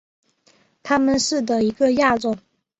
[0.81, 2.35] 它们是的一个亚种。